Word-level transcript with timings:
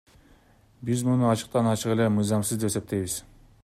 Биз 0.87 1.03
муну 1.09 1.29
ачыктан 1.33 1.71
ачык 1.75 1.93
эле 1.97 2.09
мыйзамсыз 2.17 2.57
деп 2.65 2.71
эсептейбиз. 2.75 3.13